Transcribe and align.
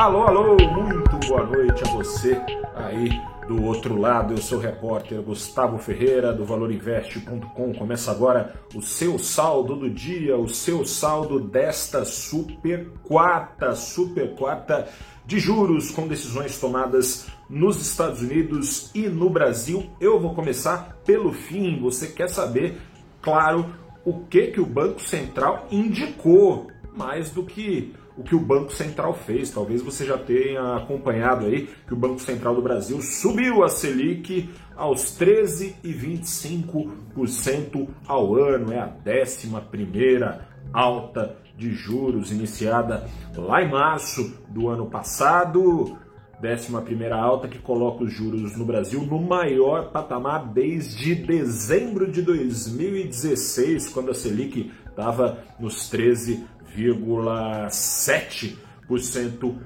Alô, 0.00 0.22
alô, 0.22 0.56
muito 0.56 1.28
boa 1.28 1.44
noite 1.44 1.84
a 1.84 1.90
você 1.90 2.34
aí 2.74 3.10
do 3.46 3.62
outro 3.62 4.00
lado. 4.00 4.32
Eu 4.32 4.38
sou 4.38 4.56
o 4.56 4.60
repórter 4.62 5.20
Gustavo 5.20 5.76
Ferreira 5.76 6.32
do 6.32 6.42
valorinvest.com. 6.42 7.74
Começa 7.74 8.10
agora 8.10 8.54
o 8.74 8.80
seu 8.80 9.18
saldo 9.18 9.76
do 9.76 9.90
dia, 9.90 10.38
o 10.38 10.48
seu 10.48 10.86
saldo 10.86 11.38
desta 11.38 12.06
super 12.06 12.88
quarta, 13.02 13.74
super 13.74 14.34
quarta 14.36 14.88
de 15.26 15.38
juros 15.38 15.90
com 15.90 16.08
decisões 16.08 16.58
tomadas 16.58 17.26
nos 17.46 17.78
Estados 17.82 18.22
Unidos 18.22 18.90
e 18.94 19.06
no 19.06 19.28
Brasil. 19.28 19.90
Eu 20.00 20.18
vou 20.18 20.34
começar 20.34 20.96
pelo 21.04 21.30
fim. 21.30 21.78
Você 21.78 22.06
quer 22.06 22.30
saber, 22.30 22.80
claro, 23.20 23.66
o 24.02 24.20
que 24.20 24.46
que 24.46 24.62
o 24.62 24.66
Banco 24.66 25.02
Central 25.02 25.66
indicou 25.70 26.68
mais 27.00 27.30
do 27.30 27.42
que 27.42 27.94
o 28.14 28.22
que 28.22 28.34
o 28.34 28.38
Banco 28.38 28.70
Central 28.70 29.14
fez. 29.14 29.50
Talvez 29.50 29.80
você 29.80 30.04
já 30.04 30.18
tenha 30.18 30.76
acompanhado 30.76 31.46
aí 31.46 31.70
que 31.86 31.94
o 31.94 31.96
Banco 31.96 32.20
Central 32.20 32.54
do 32.54 32.60
Brasil 32.60 33.00
subiu 33.00 33.64
a 33.64 33.70
Selic 33.70 34.50
aos 34.76 35.18
13,25% 35.18 37.88
ao 38.06 38.36
ano. 38.36 38.74
É 38.74 38.78
a 38.78 38.92
11 39.06 39.48
primeira 39.70 40.46
alta 40.70 41.34
de 41.56 41.72
juros 41.72 42.30
iniciada 42.30 43.08
lá 43.34 43.62
em 43.62 43.70
março 43.70 44.36
do 44.50 44.68
ano 44.68 44.84
passado. 44.84 45.96
11 46.42 46.82
primeira 46.84 47.16
alta 47.16 47.48
que 47.48 47.58
coloca 47.58 48.04
os 48.04 48.12
juros 48.12 48.54
no 48.56 48.66
Brasil 48.66 49.02
no 49.02 49.20
maior 49.20 49.90
patamar 49.90 50.48
desde 50.52 51.14
dezembro 51.14 52.10
de 52.10 52.22
2016, 52.22 53.90
quando 53.90 54.10
a 54.10 54.14
Selic 54.14 54.72
estava 54.86 55.38
nos 55.58 55.90
13 55.90 56.46
0,7% 56.76 59.58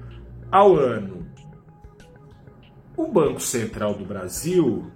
ao 0.51 0.77
ano. 0.77 1.27
O 2.97 3.09
Banco 3.09 3.41
Central 3.41 3.95
do 3.95 4.05
Brasil 4.05 4.93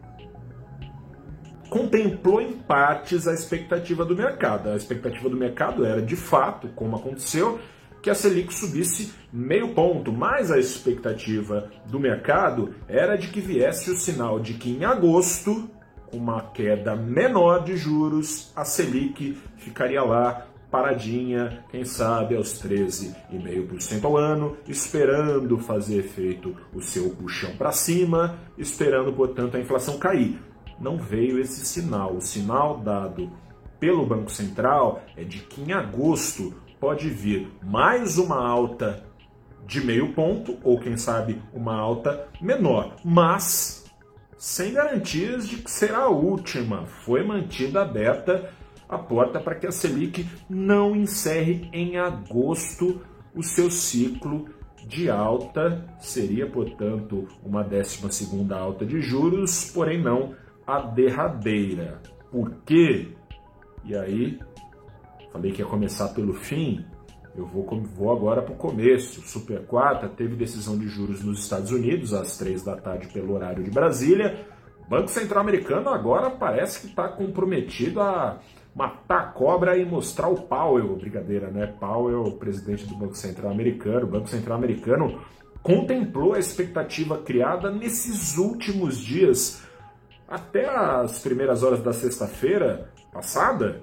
contemplou 1.68 2.40
em 2.40 2.52
partes 2.52 3.28
a 3.28 3.34
expectativa 3.34 4.04
do 4.04 4.16
mercado. 4.16 4.70
A 4.70 4.76
expectativa 4.76 5.28
do 5.28 5.36
mercado 5.36 5.84
era, 5.84 6.00
de 6.00 6.16
fato, 6.16 6.68
como 6.68 6.96
aconteceu, 6.96 7.60
que 8.00 8.10
a 8.10 8.14
Selic 8.14 8.54
subisse 8.54 9.12
meio 9.32 9.74
ponto, 9.74 10.12
mas 10.12 10.50
a 10.50 10.58
expectativa 10.58 11.70
do 11.86 11.98
mercado 11.98 12.74
era 12.88 13.16
de 13.16 13.28
que 13.28 13.40
viesse 13.40 13.90
o 13.90 13.96
sinal 13.96 14.38
de 14.38 14.54
que 14.54 14.70
em 14.70 14.84
agosto, 14.84 15.68
com 16.06 16.16
uma 16.16 16.40
queda 16.40 16.96
menor 16.96 17.64
de 17.64 17.76
juros, 17.76 18.52
a 18.54 18.64
Selic 18.64 19.36
ficaria 19.56 20.02
lá 20.02 20.46
paradinha, 20.70 21.64
quem 21.70 21.84
sabe 21.84 22.36
aos 22.36 22.62
13,5% 22.62 24.04
ao 24.04 24.16
ano, 24.16 24.56
esperando 24.66 25.58
fazer 25.58 25.98
efeito 25.98 26.54
o 26.74 26.80
seu 26.80 27.10
puxão 27.10 27.56
para 27.56 27.72
cima, 27.72 28.38
esperando, 28.56 29.12
portanto, 29.12 29.56
a 29.56 29.60
inflação 29.60 29.98
cair. 29.98 30.40
Não 30.80 30.98
veio 30.98 31.40
esse 31.40 31.64
sinal. 31.64 32.14
O 32.14 32.20
sinal 32.20 32.78
dado 32.78 33.30
pelo 33.80 34.06
Banco 34.06 34.30
Central 34.30 35.02
é 35.16 35.24
de 35.24 35.38
que 35.38 35.62
em 35.62 35.72
agosto 35.72 36.54
pode 36.78 37.08
vir 37.08 37.50
mais 37.62 38.18
uma 38.18 38.36
alta 38.36 39.04
de 39.66 39.84
meio 39.84 40.14
ponto, 40.14 40.56
ou 40.64 40.80
quem 40.80 40.96
sabe 40.96 41.42
uma 41.52 41.76
alta 41.76 42.26
menor, 42.40 42.96
mas 43.04 43.84
sem 44.38 44.72
garantias 44.72 45.46
de 45.46 45.56
que 45.56 45.70
será 45.70 46.04
a 46.04 46.08
última. 46.08 46.86
Foi 46.86 47.22
mantida 47.22 47.82
aberta 47.82 48.50
a 48.88 48.98
porta 48.98 49.38
para 49.38 49.54
que 49.54 49.66
a 49.66 49.72
Selic 49.72 50.26
não 50.48 50.96
encerre 50.96 51.68
em 51.72 51.98
agosto 51.98 53.00
o 53.34 53.42
seu 53.42 53.70
ciclo 53.70 54.48
de 54.86 55.10
alta. 55.10 55.84
Seria, 56.00 56.48
portanto, 56.48 57.28
uma 57.44 57.62
12 57.62 58.52
alta 58.52 58.86
de 58.86 59.00
juros, 59.00 59.70
porém 59.72 60.02
não 60.02 60.34
a 60.66 60.80
derradeira. 60.80 62.00
Por 62.30 62.50
quê? 62.64 63.08
E 63.84 63.94
aí, 63.94 64.38
falei 65.32 65.52
que 65.52 65.62
ia 65.62 65.66
começar 65.66 66.08
pelo 66.08 66.34
fim, 66.34 66.84
eu 67.38 67.46
vou, 67.46 67.64
vou 67.94 68.12
agora 68.12 68.42
para 68.42 68.52
o 68.52 68.56
começo. 68.56 69.20
Super 69.20 69.64
quarta 69.64 70.08
teve 70.08 70.34
decisão 70.34 70.76
de 70.76 70.88
juros 70.88 71.22
nos 71.22 71.40
Estados 71.40 71.70
Unidos 71.70 72.12
às 72.12 72.36
três 72.36 72.64
da 72.64 72.76
tarde 72.76 73.06
pelo 73.08 73.34
horário 73.34 73.62
de 73.62 73.70
Brasília. 73.70 74.44
Banco 74.88 75.08
Central 75.08 75.42
Americano 75.42 75.88
agora 75.90 76.30
parece 76.30 76.80
que 76.80 76.86
está 76.88 77.08
comprometido 77.08 78.00
a 78.00 78.40
matar 78.78 79.18
a 79.18 79.26
cobra 79.26 79.76
e 79.76 79.84
mostrar 79.84 80.28
o 80.28 80.36
Powell, 80.36 80.94
brincadeira, 80.94 81.50
né? 81.50 81.66
Powell, 81.66 82.30
presidente 82.38 82.86
do 82.86 82.94
Banco 82.94 83.16
Central 83.16 83.50
Americano. 83.50 84.06
O 84.06 84.10
Banco 84.10 84.28
Central 84.28 84.56
Americano 84.56 85.20
contemplou 85.60 86.34
a 86.34 86.38
expectativa 86.38 87.18
criada 87.18 87.72
nesses 87.72 88.38
últimos 88.38 88.96
dias, 88.98 89.62
até 90.28 90.68
as 90.68 91.18
primeiras 91.18 91.64
horas 91.64 91.82
da 91.82 91.92
sexta-feira 91.92 92.92
passada, 93.12 93.82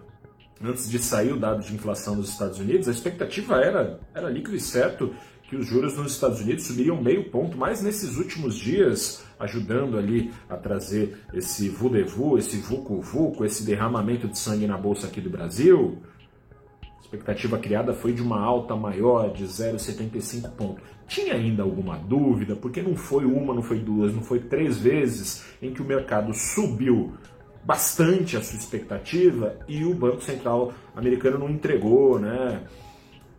antes 0.63 0.89
de 0.89 0.97
sair 0.97 1.33
o 1.33 1.39
dado 1.39 1.61
de 1.61 1.75
inflação 1.75 2.15
dos 2.15 2.29
Estados 2.29 2.57
Unidos, 2.57 2.87
a 2.87 2.91
expectativa 2.91 3.59
era, 3.59 3.99
era 4.13 4.29
líquido 4.29 4.55
e 4.55 4.61
certo 4.61 5.13
que 5.47 5.55
os 5.55 5.67
juros 5.67 5.95
nos 5.95 6.13
Estados 6.13 6.41
Unidos 6.41 6.65
subiriam 6.65 7.01
meio 7.01 7.29
ponto, 7.29 7.57
mas 7.57 7.81
nesses 7.81 8.17
últimos 8.17 8.55
dias, 8.55 9.23
ajudando 9.39 9.97
ali 9.97 10.31
a 10.49 10.57
trazer 10.57 11.17
esse 11.33 11.69
vudevu, 11.69 12.37
esse 12.37 12.57
vucu-vucu, 12.57 13.45
esse 13.45 13.63
derramamento 13.63 14.27
de 14.27 14.37
sangue 14.37 14.65
na 14.65 14.77
bolsa 14.77 15.07
aqui 15.07 15.21
do 15.21 15.29
Brasil, 15.29 16.01
a 16.81 17.01
expectativa 17.01 17.59
criada 17.59 17.93
foi 17.93 18.13
de 18.13 18.21
uma 18.21 18.39
alta 18.39 18.75
maior 18.75 19.31
de 19.31 19.45
0,75 19.45 20.49
ponto. 20.51 20.81
Tinha 21.07 21.35
ainda 21.35 21.61
alguma 21.61 21.97
dúvida, 21.97 22.55
porque 22.55 22.81
não 22.81 22.95
foi 22.95 23.25
uma, 23.25 23.53
não 23.53 23.61
foi 23.61 23.77
duas, 23.77 24.13
não 24.13 24.23
foi 24.23 24.39
três 24.39 24.79
vezes 24.79 25.45
em 25.61 25.71
que 25.71 25.81
o 25.81 25.85
mercado 25.85 26.33
subiu 26.33 27.13
bastante 27.63 28.35
a 28.37 28.41
sua 28.41 28.57
expectativa 28.57 29.57
e 29.67 29.83
o 29.83 29.93
Banco 29.93 30.21
Central 30.21 30.73
americano 30.95 31.37
não 31.37 31.49
entregou, 31.49 32.19
né? 32.19 32.63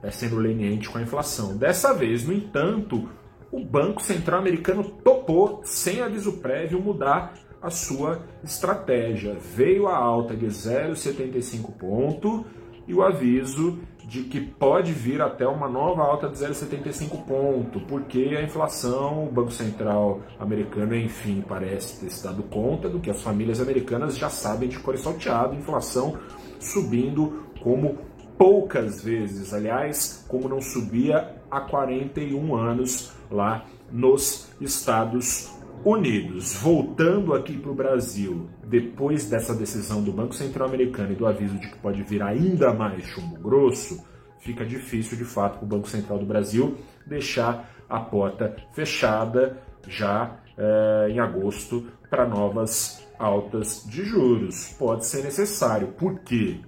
É, 0.03 0.11
sendo 0.11 0.37
leniente 0.37 0.89
com 0.89 0.99
a 0.99 1.03
inflação. 1.03 1.57
Dessa 1.57 1.93
vez, 1.93 2.25
no 2.27 2.33
entanto, 2.33 3.09
o 3.51 3.65
Banco 3.65 4.03
Central 4.03 4.41
americano 4.41 4.85
topou, 4.85 5.63
sem 5.65 6.01
aviso 6.01 6.35
prévio, 6.35 6.81
mudar 6.81 7.35
a 7.63 7.71
sua 7.71 8.23
estratégia. 8.45 9.37
Veio 9.55 9.89
a 9.89 9.97
alta 9.97 10.37
de 10.37 10.47
0,75 10.47 11.73
ponto 11.73 12.45
e 12.87 12.95
o 12.95 13.03
aviso 13.03 13.79
de 14.07 14.23
que 14.23 14.41
pode 14.41 14.93
vir 14.93 15.21
até 15.21 15.47
uma 15.47 15.69
nova 15.69 16.03
alta 16.03 16.29
de 16.29 16.37
0,75 16.37 17.25
ponto, 17.25 17.81
porque 17.81 18.37
a 18.39 18.43
inflação, 18.43 19.27
o 19.27 19.33
Banco 19.33 19.51
Central 19.51 20.21
americano, 20.39 20.95
enfim, 20.95 21.43
parece 21.47 21.99
ter 22.01 22.11
se 22.11 22.23
dado 22.23 22.45
conta 22.45 22.89
do 22.89 23.01
que 23.01 23.11
as 23.11 23.21
famílias 23.21 23.61
americanas 23.61 24.17
já 24.17 24.29
sabem 24.29 24.69
de 24.69 24.79
cor 24.79 24.95
e 24.95 24.99
salteado, 24.99 25.57
inflação 25.57 26.17
subindo 26.61 27.47
como 27.61 27.99
poucas 28.39 29.03
vezes, 29.03 29.53
aliás, 29.53 30.25
como 30.29 30.49
não 30.49 30.61
subia 30.61 31.37
há 31.51 31.61
41 31.61 32.55
anos 32.55 33.13
lá 33.31 33.65
nos 33.91 34.49
Estados 34.61 35.53
Unidos. 35.85 36.55
Voltando 36.55 37.35
aqui 37.35 37.57
para 37.57 37.71
o 37.71 37.75
Brasil, 37.75 38.49
depois 38.65 39.29
dessa 39.29 39.55
decisão 39.55 40.03
do 40.03 40.13
Banco 40.13 40.35
Central 40.35 40.69
Americano 40.69 41.13
e 41.13 41.15
do 41.15 41.27
aviso 41.27 41.59
de 41.59 41.69
que 41.69 41.79
pode 41.79 42.03
vir 42.03 42.23
ainda 42.23 42.73
mais 42.73 43.05
chumbo 43.05 43.37
grosso, 43.37 44.05
fica 44.41 44.65
difícil 44.65 45.17
de 45.17 45.25
fato 45.25 45.59
para 45.59 45.65
o 45.65 45.69
Banco 45.69 45.89
Central 45.89 46.19
do 46.19 46.27
Brasil 46.27 46.77
deixar 47.07 47.71
a 47.89 48.01
porta 48.01 48.57
fechada 48.73 49.63
já 49.87 50.41
é, 50.59 51.09
em 51.11 51.21
agosto 51.21 51.87
para 52.11 52.27
novas 52.27 53.07
altas 53.19 53.85
de 53.87 54.05
juros. 54.05 54.75
Pode 54.79 55.07
ser 55.07 55.23
necessário. 55.23 55.89
Por 55.89 56.21
quê? 56.21 56.61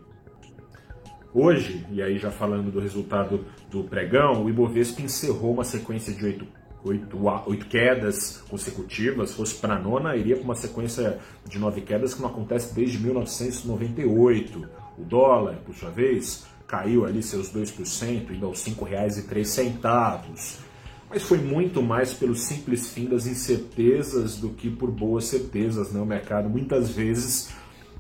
Hoje, 1.33 1.87
e 1.91 2.01
aí 2.01 2.19
já 2.19 2.31
falando 2.31 2.71
do 2.71 2.81
resultado 2.81 3.45
do 3.71 3.85
pregão, 3.85 4.45
o 4.45 4.49
Ibovespa 4.49 5.03
encerrou 5.03 5.53
uma 5.53 5.65
sequência 5.65 6.13
de 6.13 6.25
oito, 6.25 6.47
oito, 6.83 7.19
oito 7.47 7.67
quedas 7.67 8.43
consecutivas. 8.49 9.35
Fosse 9.35 9.55
para 9.57 9.75
a 9.75 9.79
nona, 9.79 10.17
iria 10.17 10.37
para 10.37 10.45
uma 10.45 10.55
sequência 10.55 11.19
de 11.47 11.59
nove 11.59 11.83
quedas 11.83 12.15
que 12.15 12.23
não 12.23 12.31
acontece 12.31 12.75
desde 12.75 12.99
1998. 12.99 14.69
O 14.97 15.05
dólar, 15.05 15.57
por 15.67 15.75
sua 15.75 15.91
vez, 15.91 16.47
caiu 16.67 17.05
ali 17.05 17.23
seus 17.23 17.53
2%, 17.53 18.31
indo 18.31 18.47
aos 18.47 18.65
R$ 18.67 18.73
5,03. 18.73 20.59
Mas 21.11 21.23
foi 21.23 21.39
muito 21.39 21.83
mais 21.83 22.13
pelo 22.13 22.35
simples 22.35 22.91
fim 22.91 23.07
das 23.07 23.27
incertezas 23.27 24.37
do 24.37 24.51
que 24.51 24.71
por 24.71 24.91
boas 24.91 25.25
certezas. 25.25 25.93
Né? 25.93 26.01
O 26.01 26.07
mercado 26.07 26.49
muitas 26.49 26.91
vezes 26.91 27.51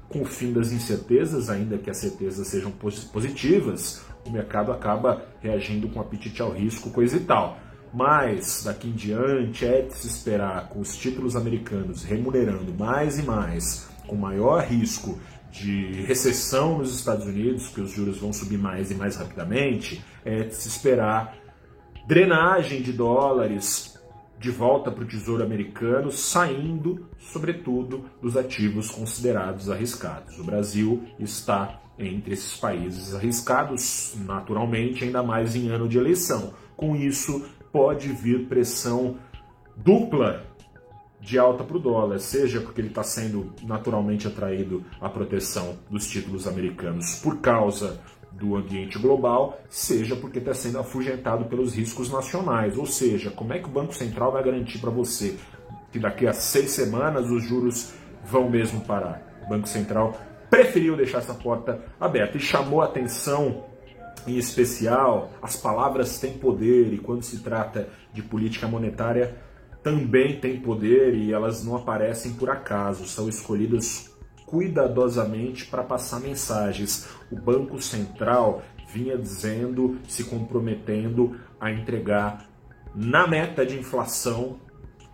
com 0.08 0.22
o 0.22 0.24
fim 0.24 0.52
das 0.52 0.72
incertezas, 0.72 1.50
ainda 1.50 1.76
que 1.78 1.90
as 1.90 1.98
certezas 1.98 2.48
sejam 2.48 2.72
positivas, 3.12 4.02
o 4.26 4.30
mercado 4.30 4.72
acaba 4.72 5.22
reagindo 5.40 5.88
com 5.88 6.00
apetite 6.00 6.40
ao 6.40 6.52
risco, 6.52 6.90
coisa 6.90 7.16
e 7.16 7.20
tal. 7.20 7.58
Mas 7.92 8.62
daqui 8.64 8.88
em 8.88 8.92
diante 8.92 9.64
é 9.64 9.82
de 9.82 9.94
se 9.94 10.06
esperar 10.06 10.68
com 10.68 10.80
os 10.80 10.96
títulos 10.96 11.36
americanos 11.36 12.04
remunerando 12.04 12.72
mais 12.74 13.18
e 13.18 13.22
mais, 13.22 13.88
com 14.06 14.16
maior 14.16 14.62
risco 14.62 15.18
de 15.50 16.02
recessão 16.02 16.78
nos 16.78 16.94
Estados 16.94 17.26
Unidos, 17.26 17.68
que 17.68 17.80
os 17.80 17.90
juros 17.90 18.18
vão 18.18 18.32
subir 18.32 18.58
mais 18.58 18.90
e 18.90 18.94
mais 18.94 19.16
rapidamente, 19.16 20.04
é 20.24 20.44
de 20.44 20.54
se 20.54 20.68
esperar 20.68 21.34
drenagem 22.06 22.82
de 22.82 22.92
dólares 22.92 23.97
de 24.38 24.50
volta 24.50 24.90
para 24.90 25.04
o 25.04 25.06
Tesouro 25.06 25.42
Americano, 25.42 26.10
saindo, 26.10 27.06
sobretudo, 27.18 28.04
dos 28.22 28.36
ativos 28.36 28.90
considerados 28.90 29.68
arriscados. 29.68 30.38
O 30.38 30.44
Brasil 30.44 31.02
está 31.18 31.80
entre 31.98 32.34
esses 32.34 32.56
países 32.56 33.14
arriscados, 33.14 34.14
naturalmente, 34.24 35.04
ainda 35.04 35.22
mais 35.22 35.56
em 35.56 35.68
ano 35.68 35.88
de 35.88 35.98
eleição. 35.98 36.54
Com 36.76 36.94
isso, 36.94 37.44
pode 37.72 38.08
vir 38.12 38.46
pressão 38.46 39.16
dupla 39.76 40.44
de 41.20 41.36
alta 41.36 41.64
para 41.64 41.76
o 41.76 41.80
dólar, 41.80 42.20
seja 42.20 42.60
porque 42.60 42.80
ele 42.80 42.88
está 42.88 43.02
sendo 43.02 43.52
naturalmente 43.64 44.28
atraído 44.28 44.84
à 45.00 45.08
proteção 45.08 45.76
dos 45.90 46.06
títulos 46.06 46.46
americanos 46.46 47.16
por 47.16 47.38
causa 47.38 48.00
do 48.32 48.56
ambiente 48.56 48.98
global, 48.98 49.60
seja 49.68 50.14
porque 50.14 50.38
está 50.38 50.54
sendo 50.54 50.78
afugentado 50.78 51.46
pelos 51.46 51.74
riscos 51.74 52.10
nacionais. 52.10 52.76
Ou 52.78 52.86
seja, 52.86 53.30
como 53.30 53.52
é 53.52 53.58
que 53.58 53.66
o 53.66 53.72
Banco 53.72 53.94
Central 53.94 54.32
vai 54.32 54.44
garantir 54.44 54.78
para 54.78 54.90
você 54.90 55.36
que 55.90 55.98
daqui 55.98 56.26
a 56.26 56.32
seis 56.32 56.70
semanas 56.70 57.30
os 57.30 57.42
juros 57.42 57.92
vão 58.24 58.48
mesmo 58.48 58.80
parar? 58.82 59.40
O 59.44 59.48
Banco 59.48 59.68
Central 59.68 60.14
preferiu 60.48 60.96
deixar 60.96 61.18
essa 61.18 61.34
porta 61.34 61.82
aberta 62.00 62.36
e 62.36 62.40
chamou 62.40 62.80
atenção 62.82 63.64
em 64.26 64.36
especial, 64.36 65.30
as 65.40 65.56
palavras 65.56 66.18
têm 66.18 66.34
poder 66.34 66.92
e 66.92 66.98
quando 66.98 67.22
se 67.22 67.38
trata 67.38 67.88
de 68.12 68.22
política 68.22 68.66
monetária 68.66 69.36
também 69.82 70.38
tem 70.38 70.60
poder 70.60 71.14
e 71.14 71.32
elas 71.32 71.64
não 71.64 71.76
aparecem 71.76 72.34
por 72.34 72.50
acaso, 72.50 73.06
são 73.06 73.28
escolhidas 73.28 74.14
cuidadosamente 74.48 75.66
para 75.66 75.82
passar 75.82 76.20
mensagens. 76.20 77.08
O 77.30 77.36
Banco 77.36 77.80
Central 77.80 78.62
vinha 78.92 79.16
dizendo, 79.16 79.98
se 80.08 80.24
comprometendo 80.24 81.36
a 81.60 81.70
entregar 81.70 82.48
na 82.94 83.26
meta 83.26 83.64
de 83.64 83.78
inflação, 83.78 84.58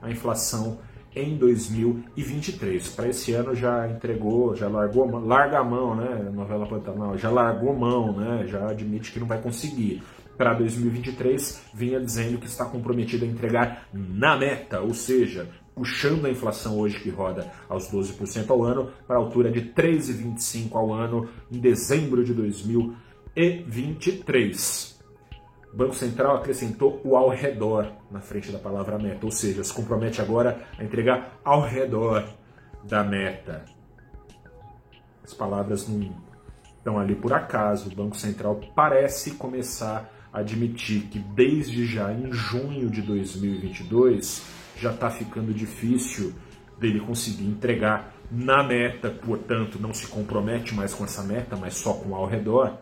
a 0.01 0.11
inflação 0.11 0.79
em 1.15 1.37
2023. 1.37 2.89
Para 2.89 3.09
esse 3.09 3.33
ano 3.33 3.55
já 3.55 3.89
entregou, 3.89 4.55
já 4.55 4.69
largou, 4.69 5.07
larga 5.21 5.59
a 5.59 5.65
mão, 5.65 5.95
né? 5.95 6.31
Novela 6.33 6.67
Pantanal, 6.67 7.19
já 7.19 7.31
largou 7.31 7.75
mão, 7.75 8.13
né? 8.17 8.47
Já 8.47 8.69
admite 8.69 9.13
que 9.13 9.21
não 9.21 9.27
vai 9.27 9.41
conseguir. 9.41 10.03
Para 10.37 10.55
2023, 10.55 11.63
vinha 11.73 12.01
dizendo 12.01 12.39
que 12.39 12.47
está 12.47 12.65
comprometido 12.65 13.25
a 13.25 13.29
entregar 13.29 13.87
na 13.93 14.37
meta, 14.37 14.81
ou 14.81 14.93
seja, 14.93 15.49
puxando 15.75 16.27
a 16.27 16.31
inflação 16.31 16.79
hoje 16.79 17.01
que 17.01 17.11
roda 17.11 17.51
aos 17.69 17.91
12% 17.91 18.49
ao 18.51 18.63
ano 18.63 18.93
para 19.07 19.17
a 19.17 19.19
altura 19.19 19.51
de 19.51 19.63
3,25% 19.73 20.75
ao 20.75 20.93
ano 20.93 21.29
em 21.51 21.59
dezembro 21.59 22.23
de 22.25 22.33
2023. 22.33 24.95
O 25.73 25.77
Banco 25.77 25.97
Central 25.97 26.37
acrescentou 26.37 27.01
o 27.03 27.17
ao 27.17 27.31
redor 27.31 27.91
na 28.09 28.21
frente 28.21 28.53
da 28.53 28.61
palavra 28.61 28.97
meta, 28.97 29.27
ou 29.27 29.33
seja, 29.33 29.65
se 29.65 29.75
compromete 29.75 30.21
agora 30.21 30.65
a 30.79 30.85
entregar 30.85 31.41
ao 31.45 31.63
redor 31.63 32.25
da 32.85 33.03
meta. 33.03 33.65
As 35.25 35.35
palavras 35.35 35.89
não 35.89 36.15
estão 36.77 36.97
ali 36.99 37.17
por 37.17 37.33
acaso. 37.33 37.91
O 37.91 37.95
Banco 37.95 38.17
Central 38.17 38.61
parece 38.77 39.33
começar 39.33 40.09
a 40.33 40.39
admitir 40.41 41.09
que 41.09 41.19
desde 41.19 41.87
já 41.87 42.13
em 42.13 42.31
junho 42.33 42.91
de 42.91 43.03
2022 43.03 44.64
já 44.79 44.91
está 44.91 45.11
ficando 45.11 45.53
difícil 45.53 46.33
dele 46.79 47.01
conseguir 47.01 47.45
entregar 47.45 48.15
na 48.31 48.63
meta, 48.63 49.11
portanto, 49.11 49.79
não 49.81 49.93
se 49.93 50.07
compromete 50.07 50.75
mais 50.75 50.93
com 50.95 51.05
essa 51.05 51.23
meta, 51.23 51.57
mas 51.57 51.75
só 51.75 51.95
com 51.95 52.15
ao 52.15 52.27
redor, 52.27 52.79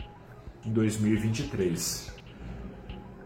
em 0.65 0.73
2023. 0.73 2.13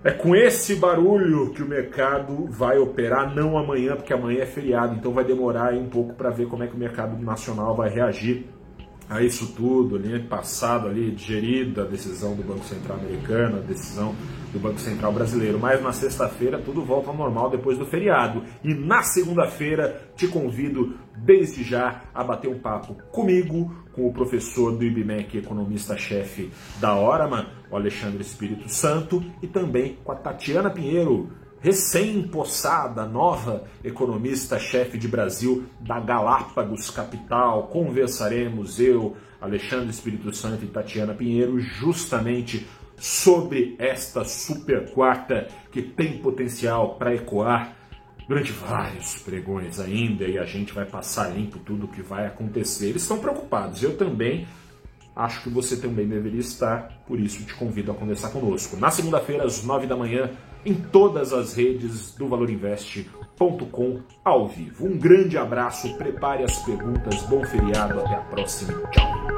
É 0.02 0.12
com 0.12 0.34
esse 0.36 0.76
barulho 0.76 1.52
que 1.52 1.62
o 1.62 1.66
mercado 1.66 2.46
vai 2.46 2.78
operar, 2.78 3.34
não 3.34 3.58
amanhã, 3.58 3.96
porque 3.96 4.12
amanhã 4.12 4.42
é 4.42 4.46
feriado, 4.46 4.94
então 4.94 5.12
vai 5.12 5.24
demorar 5.24 5.74
um 5.74 5.88
pouco 5.88 6.14
para 6.14 6.30
ver 6.30 6.46
como 6.46 6.62
é 6.62 6.66
que 6.66 6.74
o 6.74 6.78
mercado 6.78 7.20
nacional 7.22 7.74
vai 7.74 7.90
reagir 7.90 8.46
a 9.08 9.22
isso 9.22 9.54
tudo, 9.54 9.96
ali 9.96 10.20
passado 10.24 10.88
ali, 10.88 11.10
digerida 11.10 11.82
a 11.82 11.86
decisão 11.86 12.34
do 12.34 12.42
Banco 12.42 12.64
Central 12.64 12.98
americano, 12.98 13.58
a 13.58 13.60
decisão 13.60 14.14
do 14.52 14.58
Banco 14.58 14.80
Central 14.80 15.12
brasileiro. 15.12 15.58
Mas 15.58 15.82
na 15.82 15.92
sexta-feira 15.92 16.58
tudo 16.58 16.82
volta 16.82 17.10
ao 17.10 17.16
normal 17.16 17.50
depois 17.50 17.78
do 17.78 17.86
feriado. 17.86 18.42
E 18.64 18.74
na 18.74 19.02
segunda-feira 19.02 20.10
te 20.16 20.26
convido 20.26 20.94
desde 21.16 21.62
já 21.62 22.02
a 22.14 22.24
bater 22.24 22.48
um 22.48 22.58
papo 22.58 22.94
comigo, 23.12 23.74
com 23.92 24.06
o 24.06 24.12
professor 24.12 24.76
do 24.76 24.84
IBMEC, 24.84 25.38
economista-chefe 25.38 26.50
da 26.80 26.94
Oraman, 26.94 27.46
o 27.70 27.76
Alexandre 27.76 28.20
Espírito 28.20 28.68
Santo, 28.68 29.24
e 29.42 29.46
também 29.46 29.98
com 30.04 30.12
a 30.12 30.16
Tatiana 30.16 30.68
Pinheiro, 30.68 31.30
recém-possada, 31.60 33.04
nova 33.06 33.64
economista-chefe 33.82 34.98
de 34.98 35.08
Brasil 35.08 35.64
da 35.80 35.98
Galápagos 35.98 36.90
Capital. 36.90 37.64
Conversaremos 37.68 38.78
eu, 38.78 39.16
Alexandre 39.40 39.90
Espírito 39.90 40.34
Santo 40.34 40.64
e 40.64 40.68
Tatiana 40.68 41.14
Pinheiro 41.14 41.58
justamente 41.60 42.66
sobre 42.96 43.76
esta 43.78 44.24
super 44.24 44.90
quarta 44.92 45.48
que 45.70 45.82
tem 45.82 46.18
potencial 46.18 46.94
para 46.94 47.14
ecoar 47.14 47.76
durante 48.28 48.50
vários 48.52 49.18
pregões 49.18 49.78
ainda 49.78 50.24
e 50.24 50.38
a 50.38 50.44
gente 50.44 50.72
vai 50.72 50.84
passar 50.84 51.28
limpo 51.28 51.58
tudo 51.58 51.86
o 51.86 51.88
que 51.88 52.02
vai 52.02 52.26
acontecer. 52.26 52.88
Eles 52.88 53.02
estão 53.02 53.18
preocupados, 53.18 53.82
eu 53.82 53.96
também. 53.96 54.46
Acho 55.16 55.42
que 55.44 55.48
você 55.48 55.78
também 55.78 56.06
deveria 56.06 56.40
estar, 56.40 56.92
por 57.08 57.18
isso 57.18 57.42
te 57.42 57.54
convido 57.54 57.90
a 57.90 57.94
conversar 57.94 58.28
conosco. 58.28 58.76
Na 58.76 58.90
segunda-feira, 58.90 59.44
às 59.44 59.64
nove 59.64 59.86
da 59.86 59.96
manhã, 59.96 60.30
em 60.62 60.74
todas 60.74 61.32
as 61.32 61.54
redes 61.54 62.14
do 62.14 62.28
valorinvest.com 62.28 64.00
ao 64.22 64.46
vivo. 64.46 64.86
Um 64.86 64.98
grande 64.98 65.38
abraço, 65.38 65.96
prepare 65.96 66.44
as 66.44 66.58
perguntas, 66.58 67.22
bom 67.22 67.42
feriado, 67.46 68.00
até 68.00 68.14
a 68.14 68.20
próxima. 68.20 68.78
Tchau. 68.90 69.35